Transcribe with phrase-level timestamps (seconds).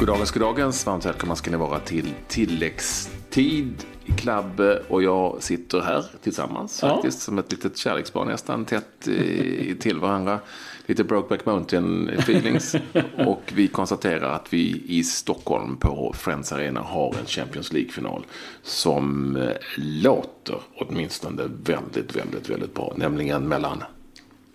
[0.00, 0.86] Goddagens, goddagens.
[0.86, 6.88] Varmt välkomna ska ni vara till tilläggstid i Klabbe och jag sitter här tillsammans Ja.
[6.88, 10.40] faktiskt som ett litet kärleksbarn nästan tätt i, till varandra.
[10.86, 12.74] Lite Brokeback Mountain feelings.
[13.26, 18.26] och vi konstaterar att vi i Stockholm på Friends Arena har en Champions League-final
[18.62, 19.38] som
[19.76, 22.92] låter åtminstone väldigt, väldigt, väldigt bra.
[22.96, 23.82] Nämligen mellan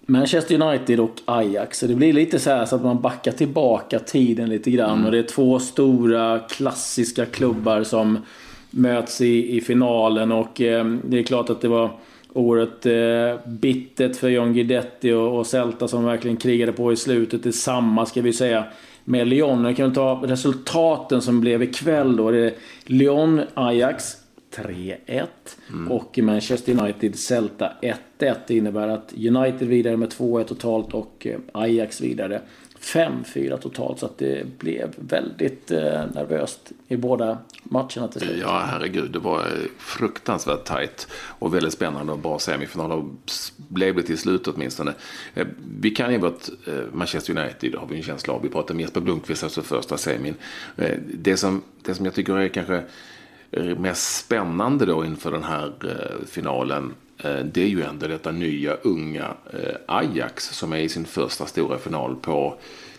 [0.06, 1.80] Manchester United och Ajax.
[1.80, 5.06] Så det blir lite så här så att man backar tillbaka tiden lite grann.
[5.06, 8.18] Och det är två stora klassiska klubbar som
[8.72, 10.32] möts i, i finalen.
[10.32, 11.92] Och eh, det är klart att det var
[12.34, 17.44] oerhört eh, bittert för John Guidetti och, och Celta som verkligen krigade på i slutet.
[17.44, 18.64] Detsamma ska vi säga
[19.04, 19.66] med Lyon.
[19.66, 22.32] Jag kan ta resultaten som blev ikväll då.
[22.32, 22.54] Det är
[22.86, 24.25] Lyon-Ajax
[24.56, 25.28] 3-1.
[25.90, 28.36] Och Manchester United Celta 1-1.
[28.48, 32.42] Det innebär att United vidare med 2-1 totalt och eh, Ajax vidare
[32.80, 34.00] 5-4 totalt.
[34.00, 35.80] Så att det blev väldigt eh,
[36.14, 38.38] nervöst i båda matcherna till slut.
[38.42, 39.12] Ja, herregud.
[39.12, 39.46] Det var eh,
[39.78, 42.92] fruktansvärt tajt och väldigt spännande och bra semifinal.
[42.92, 43.06] Och
[43.58, 44.94] blev det till slut åtminstone.
[45.80, 46.50] Vi kan ju vårt
[46.94, 48.42] Manchester United, har vi en känsla av.
[48.42, 50.36] Vi pratade med Jesper Blomqvist, alltså första semin.
[51.14, 52.84] Det som, det som jag tycker är kanske
[53.64, 56.94] mest spännande då inför den här eh, finalen.
[57.18, 61.46] eh, Det är ju ändå detta nya unga eh, Ajax som är i sin första
[61.46, 62.56] stora final på,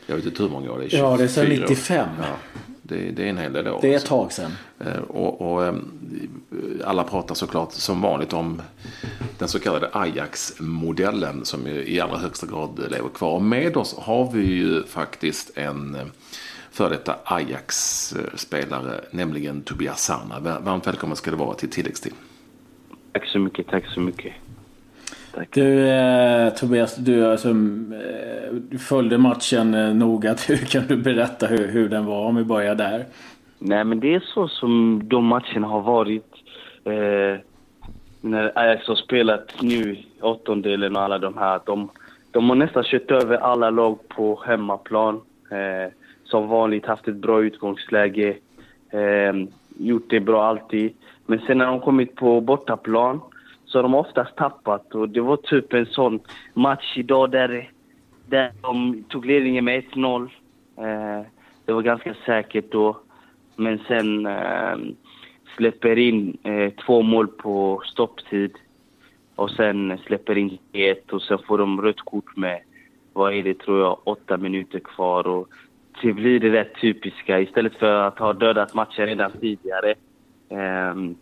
[0.07, 0.99] jag vet inte hur många år det är.
[0.99, 1.69] Ja, det är sedan 24 år.
[1.69, 2.09] 95.
[2.19, 2.27] Ja,
[2.83, 3.79] det, det är en hel del år.
[3.83, 4.53] Det är ett tag sedan.
[4.81, 5.75] Eh, Och, och eh,
[6.84, 8.62] alla pratar såklart som vanligt om
[9.39, 13.31] den så kallade Ajax-modellen som i allra högsta grad lever kvar.
[13.34, 15.97] Och med oss har vi ju faktiskt en
[16.77, 20.41] före detta Ajax-spelare, nämligen Tobias Sana.
[20.41, 22.12] Va- Varmt välkommen ska det vara till tilläggstid.
[23.12, 24.32] Tack så mycket, tack så mycket.
[25.34, 25.48] Tack.
[25.52, 30.34] Du eh, Tobias, du, alltså, eh, du följde matchen eh, noga.
[30.48, 33.04] Hur kan du berätta hur, hur den var om vi börjar där?
[33.59, 36.32] Nej, men det är så som de matcherna har varit.
[36.84, 37.41] Eh,
[38.20, 41.60] när Ajax har spelat nu, åttondelen och alla de här.
[41.66, 41.88] De,
[42.31, 45.15] de har nästan kört över alla lag på hemmaplan.
[45.50, 45.92] Eh,
[46.26, 48.37] som vanligt haft ett bra utgångsläge.
[48.91, 49.32] Eh,
[49.78, 50.92] gjort det bra alltid.
[51.26, 53.20] Men sen när de kommit på bortaplan
[53.64, 54.94] så har de oftast tappat.
[54.94, 56.20] Och det var typ en sån
[56.54, 57.70] match idag där,
[58.26, 60.22] där de tog ledningen med 1-0.
[60.76, 61.26] Eh,
[61.65, 62.97] det var ganska säkert då.
[63.56, 64.76] Men sen eh,
[65.56, 68.59] släpper in eh, två mål på stopptid.
[69.34, 72.60] Och sen släpper in ett och sen får de rött kort med,
[73.12, 75.26] vad är det tror jag, åtta minuter kvar.
[75.26, 75.48] Och
[76.03, 77.41] det blir det där typiska.
[77.41, 79.95] Istället för att ha dödat matchen redan tidigare
[80.49, 81.17] ehm,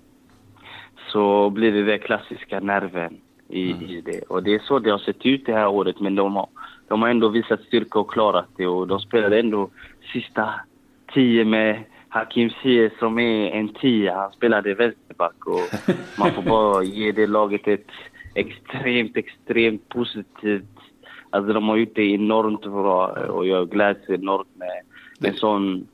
[1.13, 4.21] så blir det den klassiska nerven i, i det.
[4.29, 6.01] Och det är så det har sett ut det här året.
[6.01, 6.49] Men de har,
[6.89, 8.67] de har ändå visat styrka och klarat det.
[8.67, 9.71] Och de spelade ändå
[10.13, 10.55] sista
[11.15, 14.15] tio med Hakim Ziyech som är en tia.
[14.15, 15.61] Han spelade vänsterback och
[16.19, 17.91] man får bara ge det laget ett
[18.35, 20.74] extremt, extremt positivt...
[21.35, 24.83] Alltså de har gjort det enormt bra eh, och jag gläds enormt med
[25.31, 25.87] en sån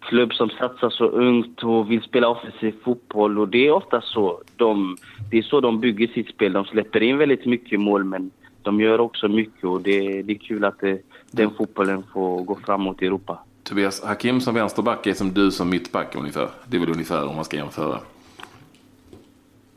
[0.00, 3.38] klubb som satsar så ungt och vill spela offensiv fotboll.
[3.38, 4.42] Och det är ofta så.
[4.56, 4.96] De,
[5.30, 6.52] det är så de bygger sitt spel.
[6.52, 8.30] De släpper in väldigt mycket mål, men
[8.62, 9.64] de gör också mycket.
[9.64, 13.38] Och det, det är kul att det, den fotbollen får gå framåt i Europa.
[13.62, 16.48] Tobias Hakim som vänsterback är som du som mittback ungefär.
[16.66, 17.98] Det är väl ungefär om man ska jämföra.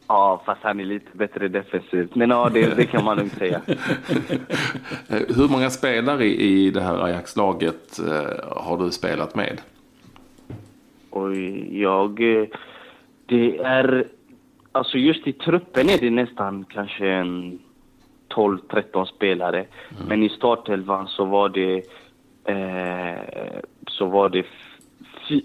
[0.07, 2.15] Ja, fast han är lite bättre defensivt.
[2.15, 3.61] Men ja, det, det kan man lugnt säga.
[5.09, 9.61] Hur många spelare i det här Ajax-laget eh, har du spelat med?
[11.09, 11.35] Och
[11.71, 12.39] jag...
[12.41, 12.47] eh,
[13.25, 14.05] Det är...
[14.71, 17.59] Alltså just i truppen är det nästan kanske en
[18.29, 19.65] 12-13 spelare.
[20.07, 21.75] Men i startelvan så var det...
[22.45, 24.45] Eh, så var det
[25.29, 25.41] fy,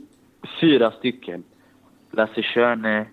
[0.60, 1.42] fyra stycken.
[2.10, 3.06] Lasse Schöne,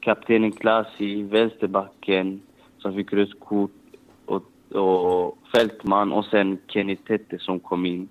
[0.00, 2.40] kaptenen Klasi, vänsterbacken
[2.78, 3.70] som fick rött kort
[4.26, 4.42] och,
[4.72, 8.08] och Fältman och sen Kenny Tete som kom in.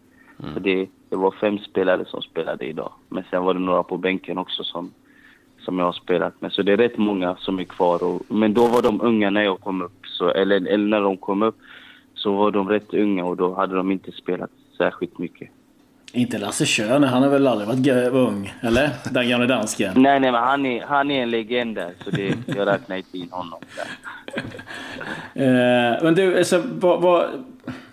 [0.53, 2.91] Så det, det var fem spelare som spelade idag.
[3.09, 4.91] Men sen var det några på bänken också som,
[5.59, 6.51] som jag har spelat med.
[6.51, 8.03] Så det är rätt många som är kvar.
[8.03, 10.05] Och, men då var de unga när jag kom upp.
[10.05, 11.57] Så, eller, eller när de kom upp
[12.13, 15.49] så var de rätt unga och då hade de inte spelat särskilt mycket.
[16.13, 18.53] Inte Lasse Schöne, han har väl aldrig varit ung?
[18.61, 18.89] Eller?
[19.11, 19.93] Den gamle dansken.
[19.95, 21.93] Nej, nej, men han är, han är en legend där.
[22.03, 23.59] Så det, jag räknar inte in honom.
[25.33, 27.25] Eh, men du, alltså, vad, vad,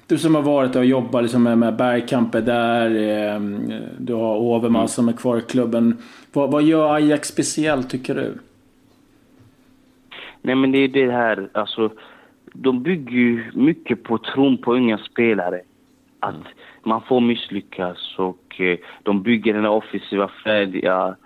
[0.06, 2.90] du som har varit och jobbat liksom med, med Bergkamp är där.
[2.90, 3.40] Eh,
[3.98, 5.96] du har Overmars som är kvar i klubben.
[6.32, 8.38] Vad, vad gör Ajax speciellt tycker du?
[10.42, 11.90] Nej, men det är det här, alltså,
[12.52, 15.60] de bygger ju mycket på tron på unga spelare.
[16.20, 16.44] Att
[16.86, 21.16] man får misslyckas och eh, de bygger den här offensiva, färdiga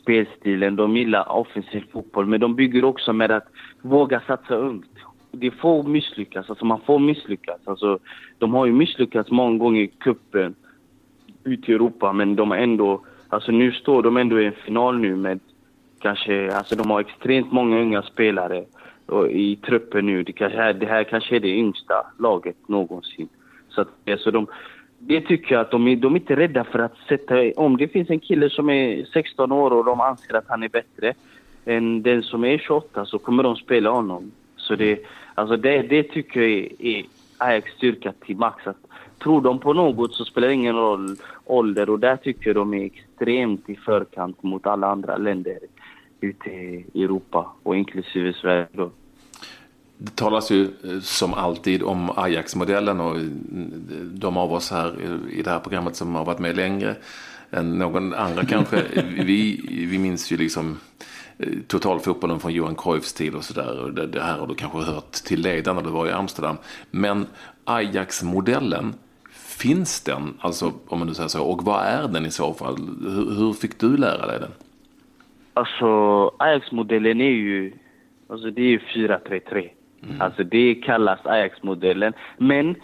[0.00, 0.76] spelstilen.
[0.76, 3.48] De gillar offensiv fotboll, men de bygger också med att
[3.82, 4.90] våga satsa ungt.
[5.30, 7.60] Det får misslyckas, alltså man får misslyckas.
[7.64, 7.98] Alltså,
[8.38, 10.54] de har ju misslyckats många gånger i kuppen
[11.44, 13.04] ute i Europa, men de har ändå...
[13.28, 15.40] Alltså nu står de ändå i en final nu med
[15.98, 16.52] kanske...
[16.52, 18.64] Alltså de har extremt många unga spelare
[19.30, 20.22] i truppen nu.
[20.22, 23.28] Det, kanske, det här kanske är det yngsta laget någonsin.
[23.68, 24.46] Så att, alltså de,
[25.06, 27.34] det tycker jag att de är, de är inte rädda för att sätta...
[27.56, 30.68] Om det finns en kille som är 16 år och de anser att han är
[30.68, 31.14] bättre
[31.64, 34.32] än den som är 28 så kommer de spela honom.
[34.56, 34.98] Så det,
[35.34, 37.04] alltså det, det tycker jag är, är
[37.38, 38.66] Ajax styrka till max.
[38.66, 38.76] Att
[39.22, 42.74] tror de på något så spelar det ingen roll ålder och där tycker jag de
[42.74, 45.58] är extremt i förkant mot alla andra länder
[46.20, 48.90] ute i Europa och inklusive Sverige då.
[49.98, 53.22] Det talas ju eh, som alltid om Ajax-modellen och eh,
[54.02, 54.94] de av oss här
[55.30, 56.96] i det här programmet som har varit med längre
[57.50, 58.82] än någon andra kanske.
[59.24, 59.60] Vi,
[59.90, 60.78] vi minns ju liksom
[61.38, 63.90] eh, totalfotbollen från Johan Cruyffs tid och sådär.
[63.90, 66.56] Det, det här har du kanske hört till leden när du var i Amsterdam.
[66.90, 67.26] Men
[67.64, 68.94] Ajax-modellen,
[69.32, 70.34] finns den?
[70.40, 71.42] Alltså om man nu säger så.
[71.44, 72.76] Och vad är den i så fall?
[73.02, 74.50] Hur, hur fick du lära dig den?
[75.54, 75.86] Alltså
[76.38, 77.72] Ajax-modellen är ju,
[78.28, 79.70] alltså det är ju 4-3-3.
[80.02, 80.20] Mm.
[80.20, 82.12] Alltså det kallas Ajax-modellen.
[82.38, 82.74] Men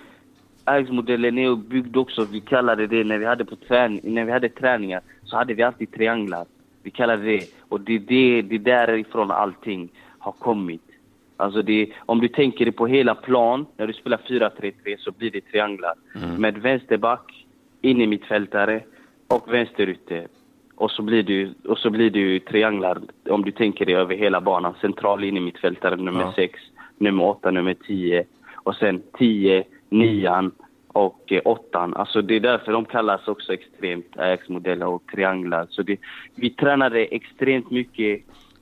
[0.64, 4.49] Ajax-modellen är byggd också, vi kallade det när vi hade, på träning, när vi hade
[4.49, 6.47] träningar, så hade vi alltid trianglar.
[6.82, 9.88] Vi kallade det, och det är det, det därifrån allting
[10.19, 10.82] har kommit.
[11.37, 15.31] Alltså det, om du tänker det på hela plan, när du spelar 4-3-3 så blir
[15.31, 15.94] det trianglar.
[16.14, 16.41] Mm.
[16.41, 17.47] Med vänsterback,
[17.81, 18.81] in i mittfältare
[19.29, 20.26] och vänsterytter.
[20.75, 22.99] Och så blir ju, och så blir ju trianglar
[23.29, 24.75] om du tänker det över hela banan.
[24.81, 26.71] Central in i mittfältare nummer 6, ja
[27.02, 30.50] nummer 8, nummer 10 och sen 10, 9
[30.88, 31.78] och 8.
[31.78, 35.66] Eh, alltså det är därför de kallas också extremt Ajax-modeller och trianglar.
[35.70, 35.96] Så det,
[36.34, 38.20] vi tränade extremt mycket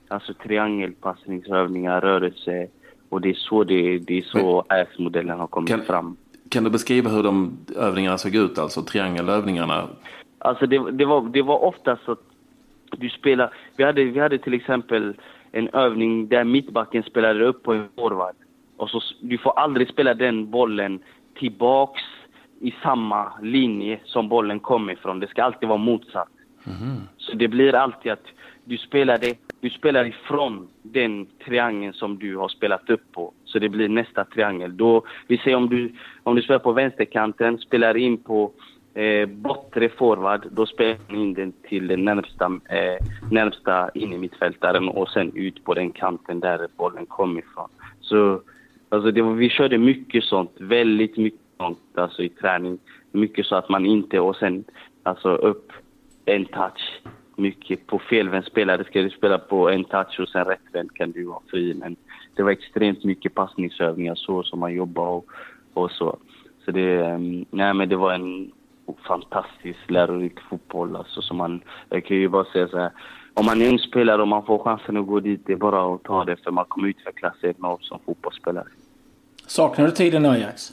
[0.08, 2.66] alltså triangelpassningsövningar, rörelse
[3.08, 6.16] och det är så, det, det är så Ajax-modellen har kommit kan, fram.
[6.48, 9.88] Kan du beskriva hur de övningarna såg ut, alltså triangelövningarna?
[10.38, 12.20] Alltså det, det, var, det var oftast att
[12.98, 15.14] du spelar, vi hade, vi hade till exempel
[15.52, 18.34] en övning där mittbacken spelade upp på en forward.
[18.76, 21.00] Och så, du får aldrig spela den bollen
[21.38, 22.02] tillbaks
[22.60, 25.20] i samma linje som bollen kommer ifrån.
[25.20, 26.28] Det ska alltid vara motsatt.
[26.66, 27.00] Mm.
[27.16, 28.26] Så det blir alltid att
[28.64, 33.32] du spelar, det, du spelar ifrån den triangeln som du har spelat upp på.
[33.44, 34.76] Så det blir nästa triangel.
[34.76, 35.92] Då, vi säger om du,
[36.22, 38.52] om du spelar på vänsterkanten, spelar in på
[39.00, 45.08] eh, bortre forward, då spelar man in den till den närmsta, eh, närmsta innermittfältaren och
[45.08, 47.68] sen ut på den kanten där bollen kom ifrån.
[48.00, 48.42] Så
[48.88, 52.78] alltså det var, vi körde mycket sånt, väldigt mycket sånt alltså i träning.
[53.12, 54.64] Mycket så att man inte, och sen
[55.02, 55.72] alltså upp
[56.24, 57.02] en touch.
[57.36, 61.24] Mycket på felvänd spelare ska du spela på en touch och sen rättvänd kan du
[61.24, 61.74] vara fri.
[61.74, 61.96] Men
[62.36, 65.26] det var extremt mycket passningsövningar så som man jobbar och,
[65.74, 66.18] och så.
[66.64, 68.50] Så det, mm, nej men det var en
[69.06, 70.96] fantastisk lärorik fotboll.
[70.96, 72.90] Alltså, så man, jag kan ju bara säga så här,
[73.34, 75.94] om man är ung spelare och man får chansen att gå dit, det är bara
[75.94, 78.66] att ta det för man kommer utvecklas enormt som fotbollsspelare.
[79.46, 80.72] Saknar du tiden i Ajax?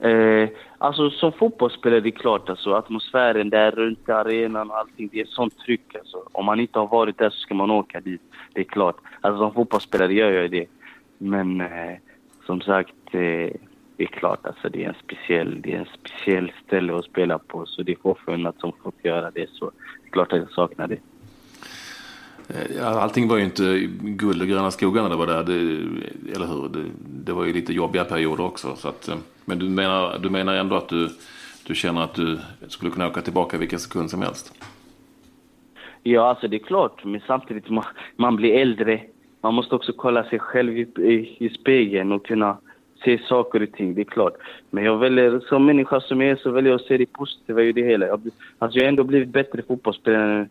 [0.00, 5.20] Eh, alltså som fotbollsspelare, det är klart alltså atmosfären där runt arenan och allting, det
[5.20, 6.22] är sånt tryck alltså.
[6.32, 8.22] Om man inte har varit där så ska man åka dit.
[8.52, 8.96] Det är klart.
[9.20, 10.66] Alltså som fotbollsspelare gör jag det.
[11.18, 11.96] Men eh,
[12.46, 13.50] som sagt, eh,
[14.00, 17.38] det är klart alltså det är en speciell, det är en speciell ställe att spela
[17.38, 20.50] på så det är förunnat som fått göra det så det är klart att jag
[20.50, 20.98] saknar det.
[22.48, 25.52] Eh, allting var ju inte guld och gröna skogar när det var där, det,
[26.36, 26.68] eller hur?
[26.68, 26.90] Det,
[27.24, 28.76] det, var ju lite jobbiga perioder också.
[28.76, 31.08] Så att, eh, men du menar, du menar ändå att du,
[31.66, 32.38] du känner att du
[32.68, 34.54] skulle kunna åka tillbaka vilken sekund som helst?
[36.02, 37.84] Ja, alltså det är klart, men samtidigt man,
[38.16, 39.02] man blir äldre.
[39.40, 42.56] Man måste också kolla sig själv i, i, i spegeln och kunna
[43.04, 44.34] se saker och ting, det är klart.
[44.70, 47.62] Men jag väljer, som människa som jag är, så väljer jag att se det positiva
[47.62, 48.06] i det hela.
[48.06, 48.20] Jag,
[48.58, 50.48] alltså jag har ändå blivit bättre fotbollsspelare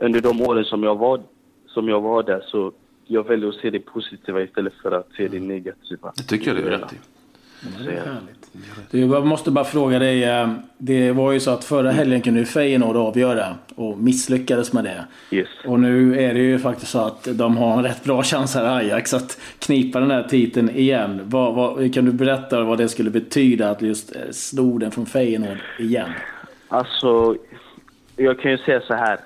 [0.00, 1.20] under de åren som jag var,
[1.66, 2.40] som jag var där.
[2.46, 2.72] Så
[3.06, 6.12] jag väljer att se det positiva istället för att se det negativa.
[6.16, 7.19] Det tycker jag du är rätt i
[7.60, 8.50] det är härligt.
[8.90, 10.24] Du, jag måste bara fråga dig.
[10.24, 10.48] Eh,
[10.78, 15.04] det var ju så att förra helgen kunde Feyenoord avgöra och misslyckades med det.
[15.30, 15.48] Yes.
[15.66, 18.64] Och nu är det ju faktiskt så att de har en rätt bra chans här
[18.64, 21.20] Ajax att knipa den här titeln igen.
[21.24, 25.06] Vad, vad, kan du berätta vad det skulle betyda att just eh, sno den från
[25.06, 26.10] Feyenoord igen?
[26.68, 27.36] Alltså,
[28.16, 29.18] jag kan ju säga så här.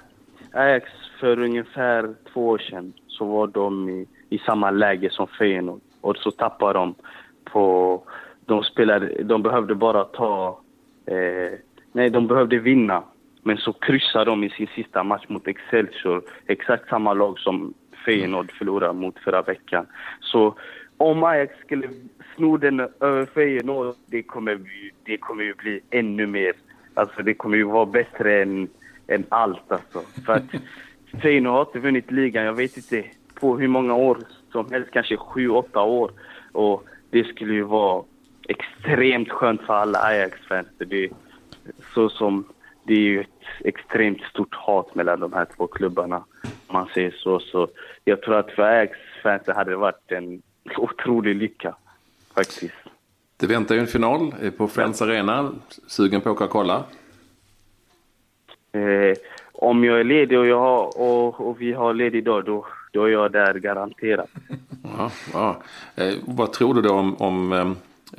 [0.53, 5.81] Ajax för ungefär två år sedan så var de i, i samma läge som Feyenoord
[6.01, 6.95] och så tappade de
[7.45, 8.03] på
[8.47, 10.61] de spelade, de behövde bara ta,
[11.07, 11.59] eh,
[11.93, 13.03] nej de behövde vinna.
[13.43, 17.75] Men så kryssade de i sin sista match mot Excelsior, exakt samma lag som
[18.05, 19.87] Feyenoord förlorade mot förra veckan.
[20.21, 20.55] Så
[20.97, 21.89] om Ajax skulle
[22.37, 24.61] sno den över Feyenoord, det kommer,
[25.05, 26.53] det kommer ju bli ännu mer.
[26.95, 28.69] Alltså det kommer ju vara bättre än,
[29.07, 30.03] än allt alltså.
[30.27, 30.43] För att
[31.23, 33.05] Feyenoord har inte vunnit ligan, jag vet inte
[33.41, 34.19] på hur många år
[34.53, 36.11] som helst, kanske sju, åtta år.
[36.53, 38.05] Och det skulle ju vara
[38.49, 40.67] extremt skönt för alla Ajax-fans.
[40.79, 41.11] Det,
[41.95, 42.45] så som,
[42.83, 43.29] det är ju ett
[43.65, 46.25] extremt stort hat mellan de här två klubbarna,
[46.67, 47.41] om man säger så.
[47.41, 47.69] Så
[48.05, 50.43] jag tror att för Ajax-fans hade det varit en
[50.77, 51.75] otrolig lycka,
[52.35, 52.75] faktiskt.
[53.37, 55.53] Det väntar ju en final på Friends Arena.
[55.87, 56.85] Sugen på att åka och kolla?
[58.73, 59.17] Eh,
[59.53, 63.05] om jag är ledig och, jag har, och, och vi har ledig dag, då, då
[63.05, 64.31] är jag där garanterat.
[64.99, 65.63] Ja, ja.
[65.97, 67.73] Eh, vad tror du då om, om eh,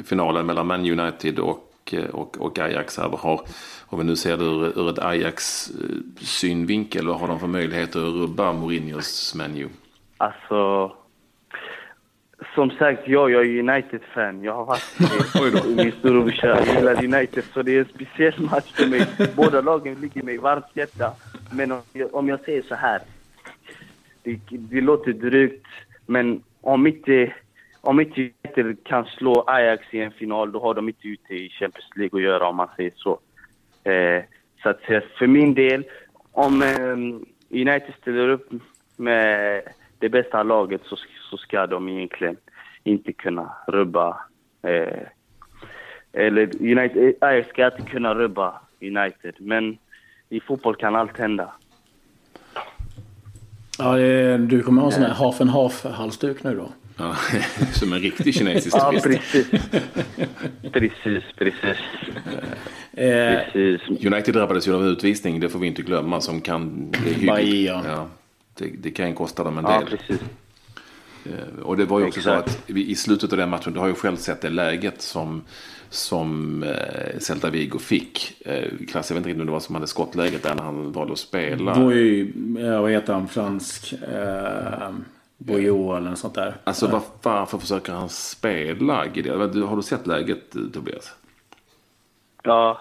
[0.06, 2.98] finalen mellan Man United och, eh, och, och Ajax?
[2.98, 3.10] Här?
[3.10, 3.42] Har,
[3.86, 5.72] om vi nu ser det ur, ur ett Ajax
[6.18, 9.68] synvinkel, vad har de för möjligheter att rubba Mourinhos menu?
[10.18, 10.92] Alltså,
[12.56, 14.44] som sagt, jag, jag är United-fan.
[14.44, 16.66] Jag har varit min storebrorsa.
[16.76, 19.06] Gillar United, så det är en speciell match för mig.
[19.36, 21.12] Båda lagen ligger mig varmt hjärta.
[21.52, 23.02] Men om jag, om jag säger så här.
[24.24, 25.66] Det, det låter drygt,
[26.06, 27.34] men om inte,
[27.82, 31.50] om inte United kan slå Ajax i en final, då har de inte ute i
[31.50, 33.20] Champions League att göra, om man säger så.
[33.84, 34.24] Eh,
[34.64, 35.84] så att eh, för min del,
[36.32, 38.50] om eh, United ställer upp
[38.98, 39.62] med
[40.00, 40.98] det bästa laget så,
[41.30, 42.38] så ska de egentligen
[42.84, 44.18] inte kunna rubba
[44.62, 45.08] eh,
[46.14, 49.78] eller United, eh, Ajax ska inte kunna rubba United, men
[50.30, 51.54] i fotboll kan allt hända.
[53.78, 56.70] Ja, det, du kommer ha en sån här half and half-halsduk nu då?
[56.98, 57.16] Ja,
[57.74, 59.06] som en riktig kinesisk Ja, turist.
[59.32, 59.48] precis.
[60.72, 61.78] precis, precis.
[62.94, 64.06] Eh, precis.
[64.06, 66.92] United drabbades ju av utvisning, det får vi inte glömma, som kan.
[67.28, 67.84] Bahia.
[67.88, 68.08] Ja,
[68.58, 69.88] det, det kan kosta dem en Ja, del.
[69.98, 70.22] precis.
[71.26, 72.50] Eh, Och det var ju också Exakt.
[72.52, 75.42] så att i slutet av den matchen, du har ju själv sett det läget som,
[75.90, 78.42] som eh, Celta Vigo fick.
[78.46, 80.92] Eh, Klass, jag vet inte riktigt om det var som hade skottläget där när han
[80.92, 81.76] valde att spela.
[81.76, 83.28] Boy, ja, vad heter han?
[83.28, 83.94] Fransk?
[83.94, 84.90] Eh,
[85.46, 86.54] Boyo eller något sånt där.
[86.64, 89.52] Alltså var, varför försöker han spela Gideon?
[89.52, 91.16] Du- Har du sett läget Tobias?
[92.44, 92.80] Ja,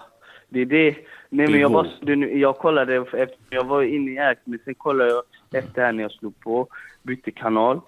[0.49, 0.95] det är det.
[1.29, 1.87] Nej, men jag, bara,
[2.27, 5.23] jag kollade, efter, jag var inne i Act, men sen kollade jag
[5.61, 6.67] efter här när jag slog på,
[7.03, 7.81] bytte kanal.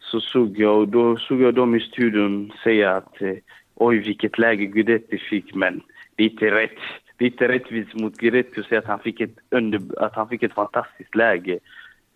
[0.00, 3.34] Så såg jag, och då såg jag dem i studion säga att eh,
[3.74, 5.80] oj vilket läge Guidetti fick, men
[6.16, 6.78] det är inte rätt.
[7.16, 10.28] Det är inte rättvist mot Guidetti att säga att han fick ett, under, att han
[10.28, 11.58] fick ett fantastiskt läge.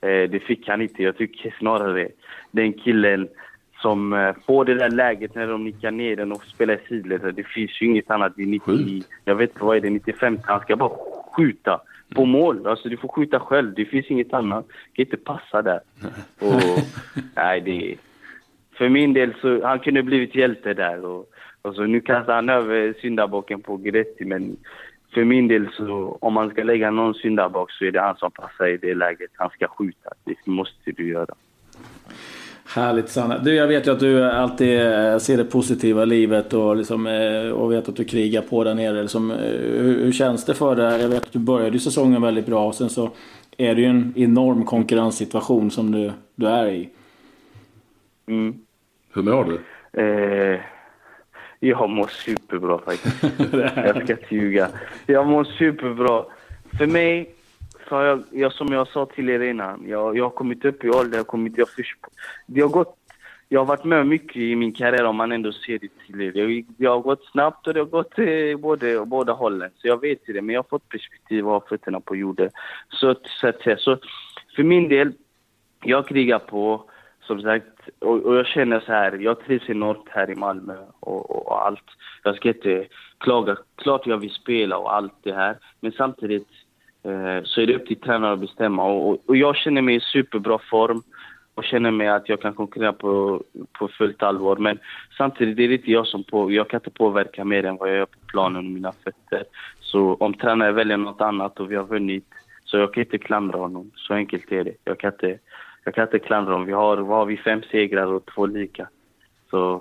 [0.06, 1.02] Eh, det fick han inte.
[1.02, 2.08] Jag tycker snarare
[2.50, 3.28] den killen
[3.82, 7.34] som eh, får det där läget när de nickar ner den och spelar i sidled.
[7.34, 9.08] Det finns ju inget annat i 90, Sjukt.
[9.25, 10.38] jag vet inte vad är det, 95.
[10.42, 10.92] Han ska bara
[11.36, 11.80] skjuta
[12.14, 12.66] på mål.
[12.66, 13.75] Alltså du får skjuta själv.
[13.75, 14.66] Det finns inget annat.
[14.68, 15.80] Det kan inte passa där.
[16.40, 16.62] Och,
[17.36, 17.96] nej, det
[18.78, 21.04] För min del så, han kunde blivit hjälte där.
[21.04, 21.26] Och,
[21.62, 24.56] och så nu kastar han över syndabocken på Gretti, men
[25.16, 28.30] för min del så, om man ska lägga någon syndabock så är det han som
[28.30, 29.30] passar i det läget.
[29.35, 30.11] Han ska skjuta.
[30.25, 31.35] Det måste du göra.
[32.75, 33.38] Härligt Sanna.
[33.38, 37.06] Du, jag vet ju att du alltid eh, ser det positiva i livet och, liksom,
[37.06, 39.02] eh, och vet att du krigar på där nere.
[39.02, 39.37] Liksom, eh,
[39.82, 41.02] hur, hur känns det för dig?
[41.02, 43.11] Jag vet att du började säsongen väldigt bra och sen så
[43.56, 46.88] är det ju en enorm konkurrenssituation som du, du är i.
[48.26, 48.54] Mm.
[49.14, 49.61] Hur mår du?
[50.02, 50.61] Eh,
[51.60, 53.22] jag mår superbra faktiskt.
[53.76, 54.68] jag ska inte ljuga.
[55.06, 56.25] Jag mår superbra.
[56.78, 57.34] För mig,
[57.88, 60.84] så har jag, jag, som jag sa till er innan, jag, jag har kommit upp
[60.84, 61.96] i ålder, jag kommit, jag först,
[62.46, 62.96] det har gått,
[63.48, 66.32] jag har varit med mycket i min karriär om man ändå ser det till er.
[66.34, 69.70] Jag, jag har gått snabbt och det har gått eh, både, båda hållen.
[69.76, 72.50] Så jag vet det, men jag har fått perspektiv och har fötterna på jorden.
[72.88, 73.98] Så, så säga, så
[74.56, 75.12] för min del,
[75.82, 76.84] jag krigar på,
[77.26, 81.30] som sagt, och, och jag känner så här, jag trivs enormt här i Malmö och,
[81.30, 81.85] och, och allt.
[82.23, 82.87] Jag ska inte
[83.18, 86.49] klaga, klart jag vill spela och allt det här, men samtidigt
[87.02, 88.85] eh, så är det upp till tränaren att bestämma.
[88.85, 91.02] Och, och, och jag känner mig i superbra form
[91.54, 93.42] och känner mig att jag kan konkurrera på,
[93.78, 94.56] på fullt allvar.
[94.56, 94.78] Men
[95.18, 97.88] samtidigt det är det inte jag som på, jag kan inte påverka mer än vad
[97.88, 99.45] jag gör på planen och mina fötter.
[99.80, 102.26] Så om tränaren väljer något annat och vi har vunnit,
[102.64, 103.90] så jag kan inte klandra honom.
[103.95, 104.75] Så enkelt är det.
[104.85, 105.38] Jag kan inte,
[105.87, 106.66] jag kan inte klandra honom.
[106.66, 108.88] Vi har, vad har vi, fem segrar och två lika.
[109.50, 109.75] Så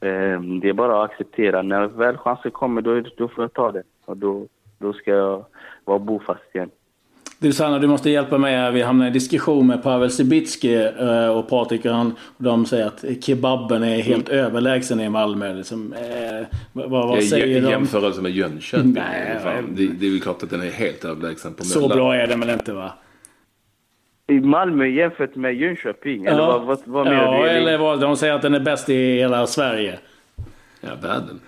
[0.00, 1.62] eh, det är bara att acceptera.
[1.62, 3.82] När väl chansen kommer, då, då får jag ta den.
[4.04, 4.46] Och då,
[4.78, 5.44] då ska jag
[5.84, 6.70] vara bofast igen.
[7.38, 8.70] Du Sanna, du måste hjälpa mig här.
[8.70, 12.14] Vi hamnar i diskussion med Pavel Sibitski eh, och Patrik och han.
[12.36, 14.44] Och de säger att kebaben är helt mm.
[14.44, 15.54] överlägsen i Malmö.
[15.54, 17.70] Liksom, eh, vad, vad säger de?
[17.70, 18.92] jämförelse med Jönköping.
[18.92, 22.26] Nej, det, det är ju klart att den är helt överlägsen på Så bra är
[22.26, 22.92] den väl inte va?
[24.30, 26.26] I Malmö jämfört med Jönköping?
[26.26, 27.48] Eller vad, vad, vad menar ja, du?
[27.48, 29.98] Ja, eller vad, de säger att den är bäst i hela Sverige.
[30.80, 31.40] Ja, världen.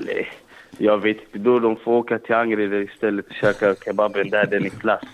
[0.00, 0.28] Nej,
[0.78, 1.38] jag vet inte.
[1.38, 5.04] Då de får åka till Angered istället och käka kebaben där den är klass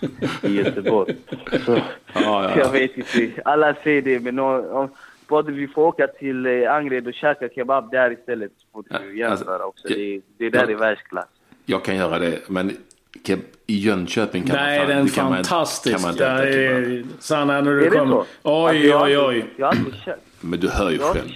[0.42, 1.16] i Göteborg.
[1.64, 1.82] Så, ja,
[2.14, 2.58] ja.
[2.58, 3.42] Jag vet inte.
[3.44, 4.88] Alla säger det, men om,
[5.28, 9.18] både vi får åka till eh, Angered och käka kebab där istället så får du
[9.18, 9.88] jämföra alltså, också.
[9.88, 11.28] Det, det där är världsklass.
[11.64, 12.76] Jag kan göra det, men
[13.66, 15.96] i Jönköping kan Nej, man Nej, den är fantastisk.
[15.96, 18.24] Kan man, kan man ja, Sanna, när du är kommer.
[18.42, 19.44] Oj, oj, oj.
[19.56, 19.94] Jag har aldrig
[20.40, 21.28] men du hör ju jag själv.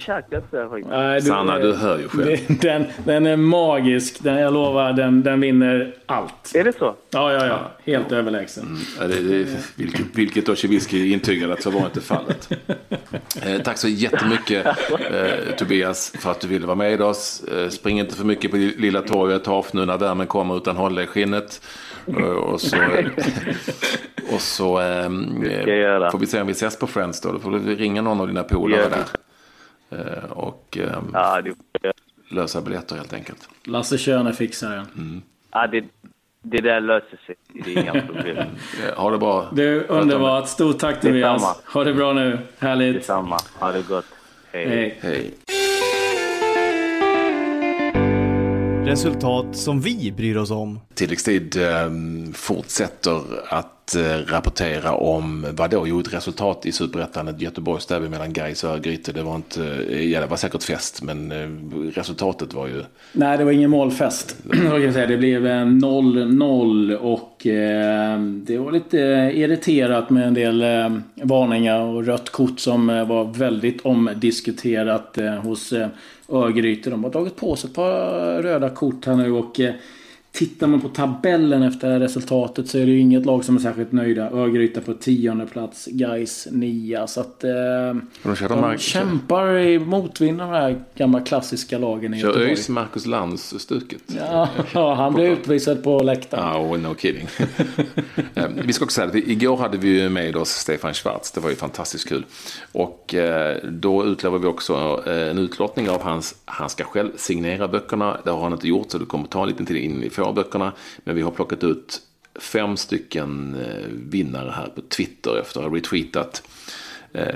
[0.89, 2.37] Nej, du, Sanna, du hör ju själv.
[2.61, 4.23] Den, den är magisk.
[4.23, 6.51] Den, jag lovar, den, den vinner allt.
[6.55, 6.95] Är det så?
[7.09, 7.71] Ja, ja, ja.
[7.83, 8.17] Helt ja.
[8.17, 8.63] överlägsen.
[8.99, 12.49] Mm, det, det, vilket, vilket Ossiewicki intygade att så var inte fallet.
[13.45, 17.43] eh, tack så jättemycket eh, Tobias för att du ville vara med oss.
[17.43, 19.43] Eh, spring inte för mycket på Lilla torget.
[19.43, 21.61] Ta nu när värmen kommer utan håll dig i skinnet.
[22.07, 22.77] Eh, och så,
[24.33, 25.09] och så eh,
[26.11, 27.31] får vi se om vi ses på Friends då.
[27.31, 29.05] Då får du ringa någon av dina polare där.
[29.89, 31.53] Eh, och eh, ja, det...
[32.29, 33.49] lösa biljetter helt enkelt.
[33.63, 34.85] Lasse Körner fixar det.
[34.97, 35.21] Mm.
[35.51, 35.83] Ja, det,
[36.41, 37.35] det där löser sig.
[37.53, 38.47] Det är inga problem.
[38.95, 39.49] ha det bra.
[39.51, 40.47] Du, underbart.
[40.47, 41.61] Stort tack Tobias.
[41.65, 42.39] Ha det bra nu.
[42.59, 42.93] Härligt.
[42.93, 43.37] Detsamma.
[43.59, 44.05] Ha det gott.
[44.51, 44.67] Hej.
[44.67, 44.99] Hej.
[45.01, 45.33] Hej.
[48.85, 50.79] Resultat som vi bryr oss om.
[50.93, 51.91] Tilläggstid eh,
[52.33, 55.87] fortsätter att att eh, rapportera om vad då?
[55.87, 59.11] Jo, ett resultat i Superettan, ett Göteborgsderby mellan Gais och Örgryte.
[59.11, 61.49] Det var inte, eh, ja det var säkert fest, men eh,
[61.95, 62.83] resultatet var ju...
[63.11, 64.37] Nej, det var ingen målfest.
[65.07, 67.41] det blev 0-0 och
[68.47, 68.97] det var lite
[69.35, 70.63] irriterat med en del
[71.15, 75.73] varningar och rött kort som var väldigt omdiskuterat hos
[76.29, 76.89] Örgryte.
[76.89, 79.59] De har tagit på sig ett par röda kort här nu och
[80.35, 83.91] Tittar man på tabellen efter resultatet så är det ju inget lag som är särskilt
[83.91, 84.29] nöjda.
[84.29, 87.07] Örgryte på tionde plats, Gais nia.
[87.07, 92.39] Så att eh, de, de kämpar i motvind de här gamla klassiska lagen i Kör
[92.39, 94.01] ÖIS Marcus Lantz-stuket?
[94.19, 96.65] Ja, ja, han blev utvisad på läktaren.
[96.65, 97.27] Oh, no kidding.
[98.35, 101.31] Eh, vi ska också säga att igår hade vi med oss Stefan Schwarz.
[101.31, 102.25] Det var ju fantastiskt kul.
[102.71, 107.67] Och eh, då utlovade vi också eh, en utlottning av hans, han ska själv signera
[107.67, 108.17] böckerna.
[108.23, 110.73] Det har han inte gjort så det kommer ta en liten tid in av böckerna.
[110.97, 112.01] Men vi har plockat ut
[112.39, 116.43] fem stycken eh, vinnare här på Twitter efter att ha retweetat
[117.13, 117.35] eh,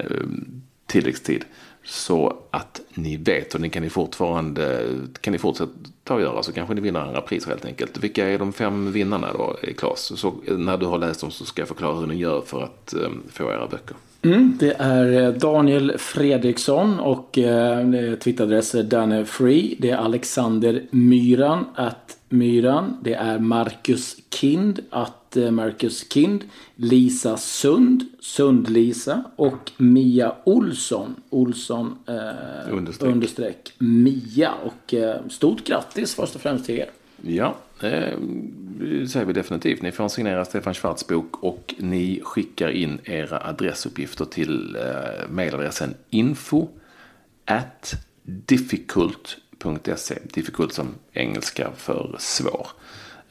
[0.86, 1.46] tilläggstid.
[1.84, 4.86] Så att ni vet och ni kan ni fortfarande
[5.22, 7.98] kan ni fortsätta att göra så kanske ni vinner andra pris helt enkelt.
[7.98, 10.20] Vilka är de fem vinnarna då Claes?
[10.20, 12.94] Så när du har läst dem så ska jag förklara hur ni gör för att
[12.94, 13.96] eh, få era böcker.
[14.22, 19.76] Mm, det är eh, Daniel Fredriksson och eh, Twitteradress Danne Free.
[19.80, 22.98] Det är Alexander Myran att Myran.
[23.02, 26.44] Det är Marcus Kind, att eh, Marcus Kind.
[26.76, 29.24] Lisa Sund, Sund-Lisa.
[29.36, 33.74] Och Mia Olsson, Olsson eh, understreck.
[33.78, 34.54] Mia.
[34.66, 36.90] Och eh, stort grattis först och främst till er.
[37.22, 38.18] Ja, det
[39.10, 39.82] säger vi definitivt.
[39.82, 45.94] Ni får signera Stefan Schwarz bok och ni skickar in era adressuppgifter till eh, mejladressen
[46.10, 46.68] info
[47.46, 50.20] at difficult difficult.se.
[50.24, 52.68] Difficult som engelska för svår.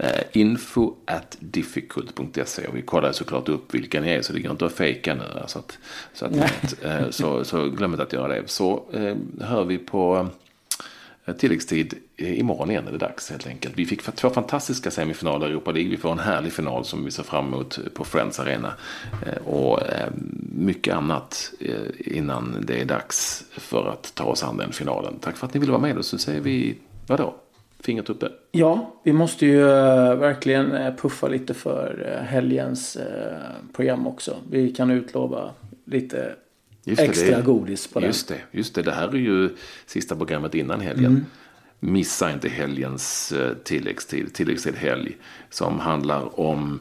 [0.03, 4.51] Uh, info at difficult.se och vi kollar såklart upp vilka ni är så det går
[4.51, 5.41] inte att fejka nu.
[5.41, 5.79] Alltså att,
[6.13, 8.43] så, att, så, så glöm inte att göra det.
[8.47, 8.83] Så
[9.41, 10.48] hör vi på Eh,
[11.29, 13.79] Eh, tilläggstid imorgon igen är det dags helt enkelt.
[13.79, 15.91] Vi fick två fantastiska semifinaler i Europa League.
[15.91, 18.73] Vi får en härlig final som vi ser fram emot på Friends Arena.
[19.27, 20.09] Eh, och eh,
[20.53, 21.53] mycket annat
[21.99, 25.19] innan det är dags för att ta oss an den finalen.
[25.21, 27.35] Tack för att ni ville vara med och Så säger vi, vadå?
[27.81, 28.29] Fingret uppe.
[28.51, 29.65] Ja, vi måste ju
[30.15, 32.99] verkligen puffa lite för helgens
[33.73, 34.37] program också.
[34.51, 35.51] Vi kan utlova
[35.85, 36.35] lite
[36.89, 38.07] Just extra det, godis på den.
[38.07, 38.83] Just det, just det.
[38.83, 39.51] Det här är ju
[39.87, 41.07] sista programmet innan helgen.
[41.07, 41.25] Mm.
[41.81, 45.17] Missa inte helgens eh, tilläggstid, tilläggstid helg.
[45.51, 46.81] Som handlar om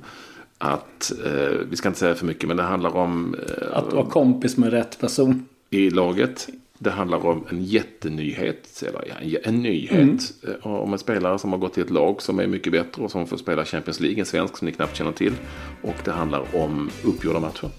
[0.58, 3.36] att, eh, vi ska inte säga för mycket, men det handlar om...
[3.36, 5.46] Eh, att vara kompis med rätt person.
[5.70, 6.50] I laget.
[6.80, 10.18] Det handlar om en jättenyhet, eller ja, en nyhet mm.
[10.48, 13.12] Eh, om en spelare som har gått till ett lag som är mycket bättre och
[13.12, 15.34] som får spela Champions League, en svensk som ni knappt känner till.
[15.82, 17.70] Och det handlar om uppgjorda matcher.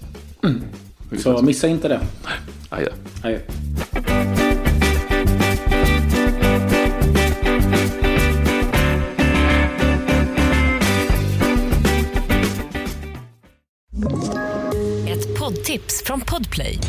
[0.43, 0.61] Mm.
[1.17, 2.01] Så missa inte det.
[2.69, 2.89] Adjö.
[3.23, 3.39] Adjö.
[15.07, 16.79] Ett poddtips från Podplay.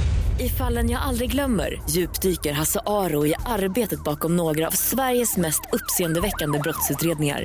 [0.40, 5.60] I fallen jag aldrig glömmer djupdyker Hasse Aro i arbetet bakom några av Sveriges mest
[5.72, 7.44] uppseendeväckande brottsutredningar